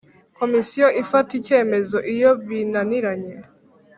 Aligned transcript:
Komisiyo 0.39 0.87
ifata 1.01 1.29
icyemezo 1.39 1.97
Iyo 2.13 2.29
binaniranye 2.47 3.35